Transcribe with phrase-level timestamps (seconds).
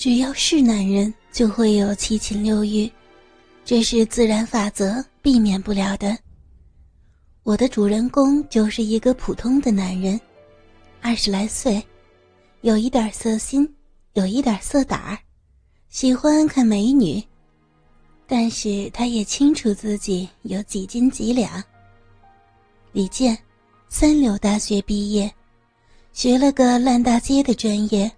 [0.00, 2.90] 只要是男人，就会有七情六欲，
[3.66, 6.16] 这是自然法则，避免不了的。
[7.42, 10.18] 我的主人公就是一个普通的男人，
[11.02, 11.86] 二十来岁，
[12.62, 13.70] 有一点色心，
[14.14, 15.18] 有一点色胆儿，
[15.90, 17.22] 喜欢看美女，
[18.26, 21.62] 但是他也清楚自己有几斤几两。
[22.92, 23.36] 李健，
[23.90, 25.30] 三流大学毕业，
[26.14, 28.10] 学了个烂大街的专业。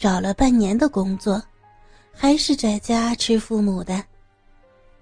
[0.00, 1.40] 找了半年的工作，
[2.10, 4.02] 还是在家吃父母的。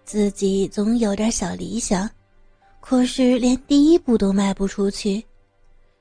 [0.05, 2.11] 自己总有点小理想，
[2.81, 5.25] 可是连第一步都迈不出去。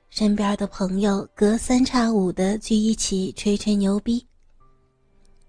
[0.10, 4.26] 身边的朋友隔三差五的聚一起吹吹牛逼，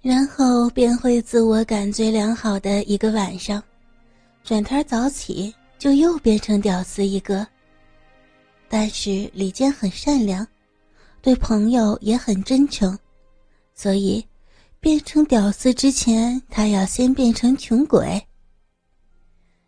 [0.03, 3.63] 然后便会自我感觉良好的一个晚上，
[4.45, 7.47] 转天早起就又变成屌丝一个。
[8.69, 10.47] 但是李健很善良，
[11.23, 12.99] 对朋友也很真诚。
[13.81, 14.27] 所以，
[14.81, 18.21] 变成屌丝之前，他要先变成穷鬼。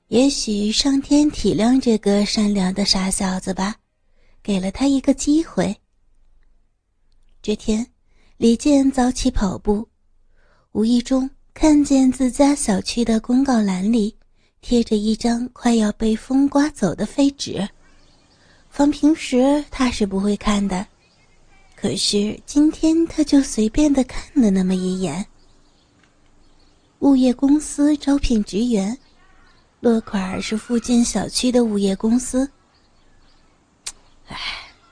[0.09, 3.77] 也许上天体谅这个善良的傻小子吧，
[4.43, 5.77] 给了他一个机会。
[7.41, 7.87] 这天，
[8.37, 9.89] 李健早起跑步，
[10.73, 14.17] 无意中看见自家小区的公告栏里
[14.61, 17.69] 贴着一张快要被风刮走的废纸，
[18.71, 20.85] 放平时他是不会看的。
[21.81, 25.27] 可是今天他就随便的看了那么一眼。
[26.99, 28.99] 物业公司招聘职员，
[29.81, 32.51] 落款是附近小区的物业公司。
[34.29, 34.37] 哎，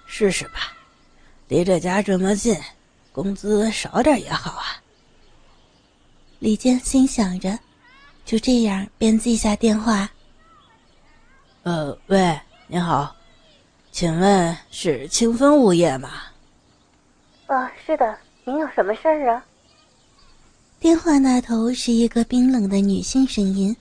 [0.06, 0.72] 试试吧，
[1.48, 2.58] 离这家这么近，
[3.12, 4.82] 工资少点也好啊。
[6.38, 7.58] 李健心想着，
[8.24, 10.10] 就这样便记下电话。
[11.64, 13.14] 呃，喂，您好，
[13.92, 16.22] 请问是清风物业吗？
[17.48, 19.42] 啊，是的，您有什么事儿啊？
[20.78, 23.74] 电话那头是一个冰冷的女性声音。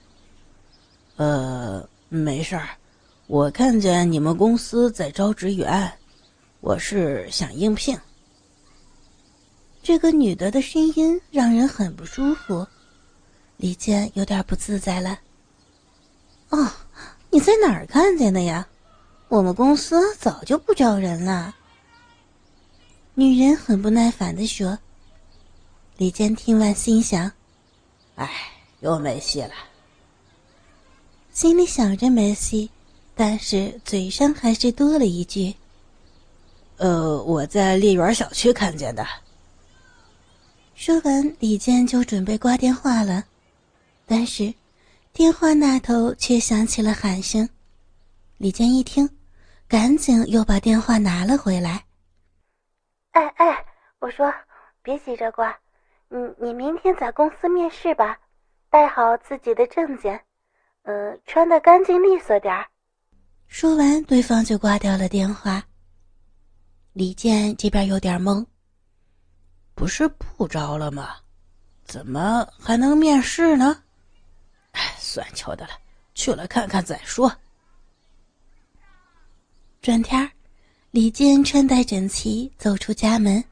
[1.16, 2.66] 呃，没事儿，
[3.26, 5.92] 我看见你们公司在招职员，
[6.60, 7.94] 我是想应聘。
[9.82, 12.66] 这个女的的声音让人很不舒服，
[13.58, 15.18] 李健有点不自在了。
[16.48, 16.66] 哦，
[17.28, 18.66] 你在哪儿看见的呀？
[19.28, 21.54] 我们公司早就不招人了。
[23.18, 24.78] 女人很不耐烦地说
[25.98, 27.28] ：“李健听完心想，
[28.14, 28.30] 哎，
[28.78, 29.50] 又没戏了。”
[31.34, 32.70] 心里想着没戏，
[33.16, 35.52] 但是嘴上还是多了一句
[36.78, 39.04] ：“呃，我在丽园小区看见的。”
[40.76, 43.24] 说完，李健就准备挂电话了，
[44.06, 44.54] 但是
[45.12, 47.48] 电话那头却响起了喊声。
[48.36, 49.10] 李健一听，
[49.66, 51.82] 赶紧又把电话拿了回来。
[53.18, 53.66] 哎哎，
[53.98, 54.32] 我说，
[54.80, 55.58] 别急着挂，
[56.08, 58.16] 你你明天在公司面试吧，
[58.70, 60.24] 带好自己的证件，
[60.82, 62.64] 嗯，穿的干净利索点儿。
[63.48, 65.60] 说完，对方就挂掉了电话。
[66.92, 68.46] 李健这边有点懵，
[69.74, 71.16] 不是不招了吗？
[71.82, 73.82] 怎么还能面试呢？
[74.70, 75.70] 哎，算巧的了，
[76.14, 77.32] 去了看看再说。
[79.82, 80.30] 转天儿。
[80.90, 83.44] 李健穿戴整齐走出家门。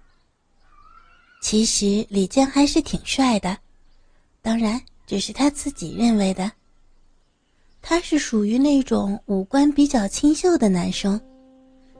[1.43, 3.59] 其实李健还是挺帅的，
[4.41, 6.51] 当然只是他自己认为的。
[7.83, 11.21] 他是属于那种五官比较清秀的男生，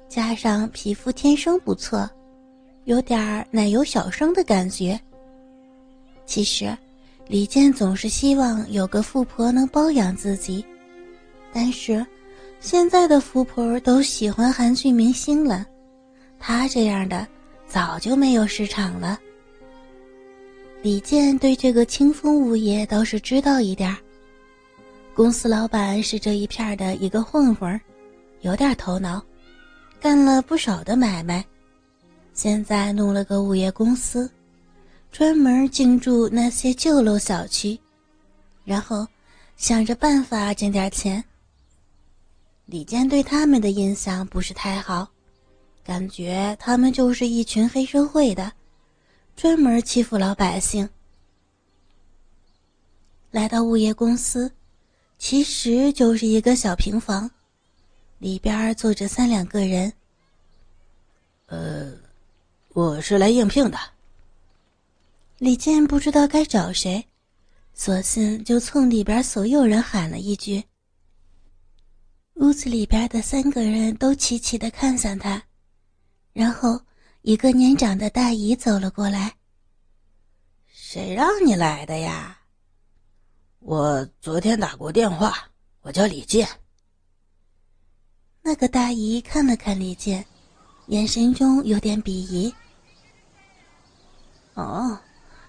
[0.09, 2.09] 加上皮肤天生不错，
[2.85, 4.99] 有点儿奶油小生的感觉。
[6.25, 6.75] 其实，
[7.29, 10.65] 李健总是希望有个富婆能包养自己，
[11.53, 12.05] 但是。
[12.61, 15.65] 现在的富婆都喜欢韩剧明星了，
[16.39, 17.27] 他这样的
[17.67, 19.19] 早就没有市场了。
[20.83, 23.97] 李健对这个清风物业倒是知道一点
[25.15, 27.81] 公司老板是这一片的一个混混
[28.43, 29.23] 有点头脑，
[30.01, 31.45] 干了不少的买卖，
[32.35, 34.31] 现在弄了个物业公司，
[35.11, 37.79] 专门进驻那些旧楼小区，
[38.65, 39.07] 然后
[39.57, 41.23] 想着办法挣点钱。
[42.67, 45.09] 李健对他们的印象不是太好，
[45.85, 48.53] 感觉他们就是一群黑社会的，
[49.37, 50.89] 专门欺负老百姓。
[53.31, 54.51] 来到物业公司，
[55.17, 57.31] 其实就是一个小平房，
[58.19, 59.93] 里边坐着三两个人。
[61.47, 61.93] 呃，
[62.73, 63.79] 我是来应聘的。
[65.39, 67.07] 李健不知道该找谁，
[67.75, 70.65] 索性就冲里边所有人喊了一句。
[72.37, 75.43] 屋子里边的三个人都齐齐的看向他，
[76.35, 76.79] 然后
[77.23, 79.35] 一个年长的大姨走了过来。
[80.71, 82.39] 谁让你来的呀？
[83.61, 85.49] 我昨天打过电话，
[85.81, 86.47] 我叫李健。
[88.43, 90.23] 那个大姨看了看李健，
[90.89, 92.55] 眼神中有点鄙夷。
[94.53, 94.99] 哦，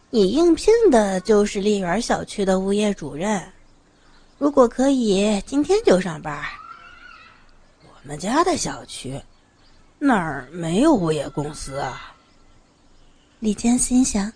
[0.10, 3.52] 你应聘的就是丽园小区的物业主任，
[4.38, 6.42] 如果可以，今天就上班。
[8.08, 9.22] 我们家的小区
[10.00, 12.16] 哪儿没有物业公司啊。
[13.42, 14.32] 李健心想，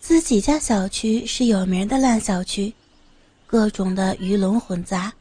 [0.00, 2.74] 自己家小区是有名的烂小区，
[3.46, 5.12] 各种的鱼龙混杂。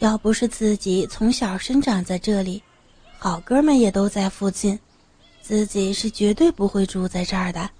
[0.00, 2.62] 要不是自己从小生长在这里，
[3.18, 4.78] 好哥们也都在附近，
[5.40, 7.70] 自己是绝对不会住在这儿的。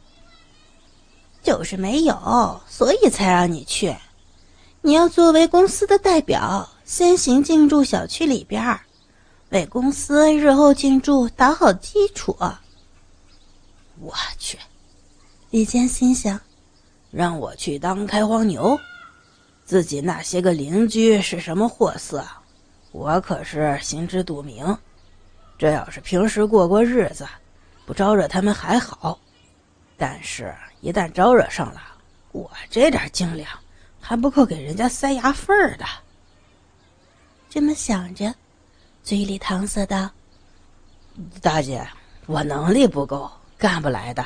[1.42, 3.94] 就是没有，所以才让你去。
[4.80, 8.80] 你要作为公司的代表，先行进驻小区里边，
[9.52, 12.34] 为公司日后进驻打好基础。
[14.00, 14.58] 我去，
[15.50, 16.40] 李坚心想，
[17.10, 18.80] 让我去当开荒牛。
[19.62, 22.26] 自己那些个邻居是什么货色，
[22.92, 24.74] 我可是心知肚明。
[25.58, 27.28] 这要是平时过过日子，
[27.84, 29.18] 不招惹他们还好；
[29.98, 31.82] 但是，一旦招惹上了，
[32.32, 33.50] 我这点斤两，
[34.00, 35.84] 还不够给人家塞牙缝儿的。
[37.50, 38.34] 这么想着，
[39.02, 40.08] 嘴里搪塞道
[41.42, 41.84] ：“大姐，
[42.26, 44.22] 我能力不够，干不来的。”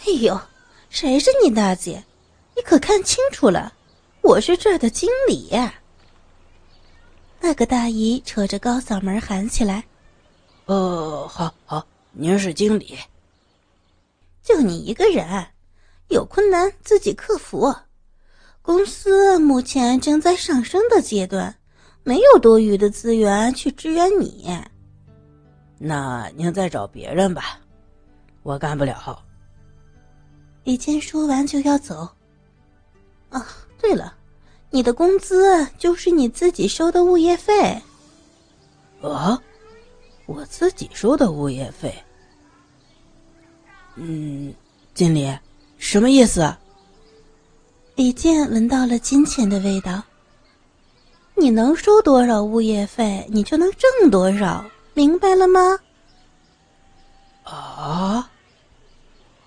[0.00, 0.40] 哎呦，
[0.88, 2.02] 谁是你大姐？
[2.56, 3.74] 你可看清楚了，
[4.22, 5.50] 我是这儿的经理。
[7.40, 9.84] 那个大姨扯着高嗓门喊起来
[10.66, 12.98] ：“哦，好好，您是经理，
[14.42, 15.46] 就你一个人，
[16.08, 17.74] 有困难自己克服。
[18.62, 21.56] 公司目前正在上升的阶段，
[22.10, 24.50] 没有多余的资源去支援你。
[25.78, 27.60] 那您再找别人吧，
[28.42, 29.22] 我干不了。”
[30.64, 32.08] 李健说完就要走。
[33.28, 33.46] 啊，
[33.80, 34.12] 对了，
[34.70, 37.80] 你的工资就是你自己收的物业费。
[39.00, 39.40] 啊，
[40.26, 41.94] 我自己收的物业费。
[43.94, 44.52] 嗯，
[44.94, 45.32] 经理，
[45.78, 46.52] 什么意思？
[47.94, 50.02] 李健闻到了金钱的味道。
[51.40, 55.78] 你能收多少物业费，你就能挣多少，明白了吗？
[57.44, 58.30] 啊！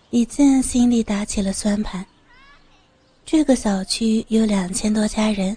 [0.10, 2.04] 李健心里打起了算盘。
[3.24, 5.56] 这个小区有两千多家人，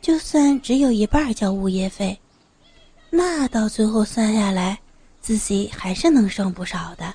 [0.00, 2.16] 就算只有一半交物业费，
[3.10, 4.78] 那到最后算下来，
[5.20, 7.12] 自己还是能剩不少的。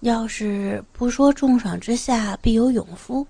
[0.00, 3.26] 要是不说重赏之下必有勇夫，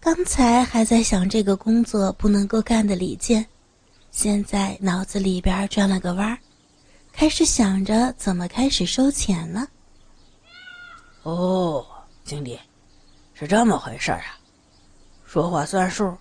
[0.00, 3.46] 刚才还在想这个工作不能够干的李健，
[4.10, 6.38] 现在脑子里边转了个弯儿，
[7.12, 9.68] 开始想着怎么开始收钱了。
[11.22, 11.86] 哦，
[12.24, 12.58] 经理。
[13.34, 14.38] 是这么回事啊，
[15.26, 16.16] 说话算数。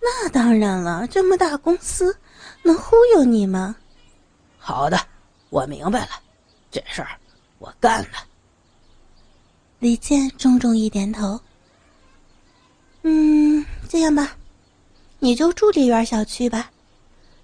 [0.00, 2.16] 那当然了，这么大公司，
[2.64, 3.76] 能忽悠你吗？
[4.58, 4.98] 好的，
[5.48, 6.10] 我明白了，
[6.72, 7.10] 这事儿
[7.58, 8.26] 我干了。
[9.78, 11.40] 李健重重一点头。
[13.06, 14.34] 嗯，这样吧，
[15.18, 16.70] 你就住这园小区吧。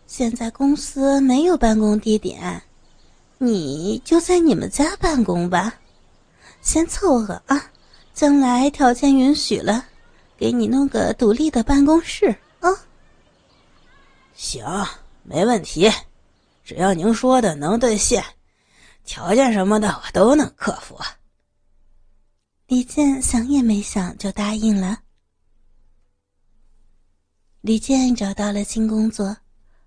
[0.07, 2.63] 现在公司没有办公地点，
[3.37, 5.75] 你就在你们家办公吧，
[6.63, 7.71] 先凑合啊。
[8.15, 9.85] 将来条件允许了，
[10.37, 12.69] 给你弄个独立的办公室啊。
[14.35, 14.65] 行，
[15.23, 15.91] 没问题，
[16.65, 18.25] 只要您说的能兑现，
[19.05, 20.99] 条件什么的我都能克服。
[22.67, 24.99] 李健想也没想就答应了。
[27.61, 29.37] 李健找到了新工作，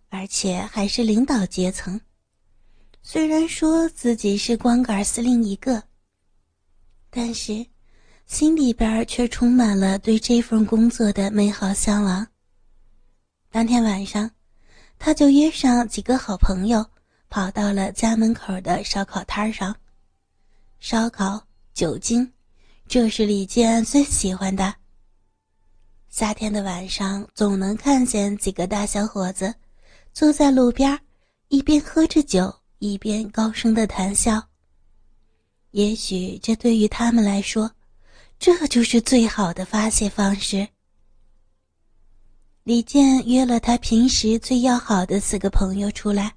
[0.10, 2.00] 而且还是领导阶层。
[3.01, 5.84] 虽然说自己是光杆司令一个，
[7.10, 7.65] 但是。
[8.25, 12.25] 心里边却充满了对这份工作的美好向往。
[13.51, 14.32] 当天晚上，
[14.98, 16.84] 他就约上几个好朋友，
[17.30, 19.75] 跑到了家门口的烧烤摊上。
[20.80, 22.32] 烧烤、酒精，
[22.88, 24.74] 这是李健最喜欢的。
[26.13, 29.51] 夏天的晚上，总能看见几个大小伙子
[30.13, 31.00] 坐在路边，
[31.48, 34.39] 一边喝着酒，一边高声的谈笑。
[35.72, 37.72] 也许这对于他们来说，
[38.38, 40.67] 这就是最好的发泄方式。
[42.62, 46.32] 李健约了他平时最要好的四个朋友出来，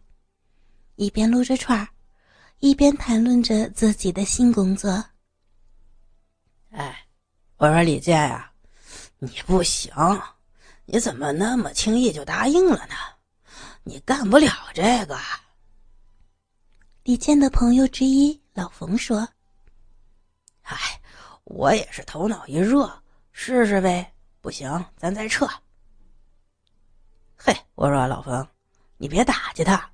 [0.95, 1.87] 一边撸着串儿，
[2.61, 5.05] 一边谈论着自己的新工作。
[6.71, 7.07] 哎，
[7.59, 8.51] 我说李健呀，
[9.19, 9.93] 你不行，
[10.85, 12.95] 你怎么那么轻易就答应了呢？
[13.83, 15.19] 你干不了这个。
[17.03, 19.27] 李健的朋友之一老冯说。
[20.63, 20.77] 哎，
[21.45, 22.91] 我也是头脑一热，
[23.33, 24.13] 试试呗。
[24.41, 25.49] 不行，咱再撤。
[27.37, 28.47] 嘿，我说老冯，
[28.97, 29.91] 你别打击他，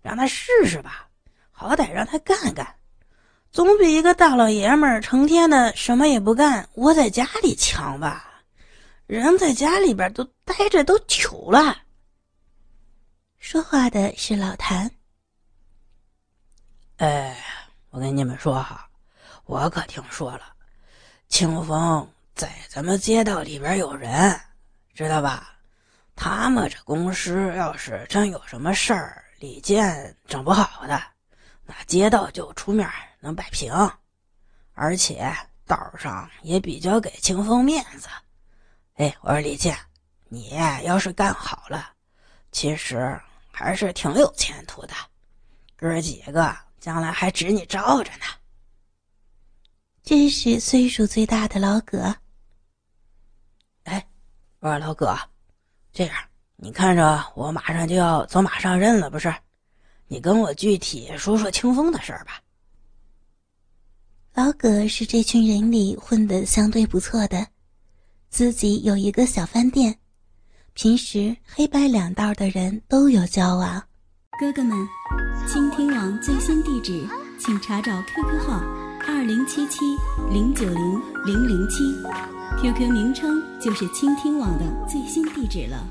[0.00, 1.08] 让他试试吧，
[1.50, 2.76] 好歹让他干干，
[3.50, 8.31] 总比一个大老爷们儿成天的什么也不干窝在家里强吧？
[9.18, 11.82] 人在家里边都待着都糗了。
[13.38, 14.90] 说话的是老谭。
[16.96, 17.36] 哎，
[17.90, 18.88] 我跟你们说哈，
[19.44, 20.54] 我可听说了，
[21.28, 22.08] 清风。
[22.34, 24.40] 在咱们街道里边有人，
[24.94, 25.58] 知道吧？
[26.16, 31.02] 他们这公司要是真有什么事儿，李健整不好的，
[31.66, 32.88] 那街道就出面
[33.20, 33.70] 能摆平，
[34.72, 35.30] 而且
[35.66, 38.08] 道上也比较给清风面子。
[39.02, 39.76] 哎，我说李健，
[40.28, 40.50] 你
[40.84, 41.90] 要是干好了，
[42.52, 44.94] 其实还是挺有前途的，
[45.74, 48.24] 哥几个将来还指你罩着呢。
[50.04, 52.14] 这是岁数最大的老葛。
[53.82, 54.06] 哎，
[54.60, 55.18] 我说老葛，
[55.92, 56.14] 这样
[56.54, 59.34] 你看着我马上就要走马上任了，不是？
[60.06, 62.40] 你跟我具体说说清风的事儿吧。
[64.34, 67.44] 老葛是这群人里混得相对不错的，
[68.32, 69.94] 自己有一个小饭店，
[70.72, 73.84] 平时黑白两道的人都有交往。
[74.40, 74.74] 哥哥们，
[75.46, 77.06] 倾听网最新地址，
[77.38, 78.58] 请查找 QQ 号。
[79.06, 79.80] 二零七七
[80.32, 81.84] 零九零零零七
[82.58, 85.86] ，QQ 名称就是倾听网的最新地址了。